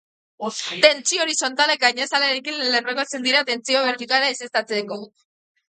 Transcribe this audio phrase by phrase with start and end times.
[0.85, 5.03] Tentsio horizontalak gainazalarekin lerrokatzen dira tentsio bertikala ezeztatzeko.